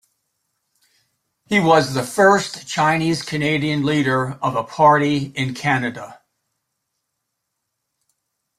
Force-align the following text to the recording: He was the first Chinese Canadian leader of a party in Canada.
He 1.45 1.59
was 1.59 1.93
the 1.93 2.01
first 2.01 2.67
Chinese 2.67 3.21
Canadian 3.21 3.83
leader 3.83 4.39
of 4.41 4.55
a 4.55 4.63
party 4.63 5.25
in 5.35 5.53
Canada. 5.53 6.23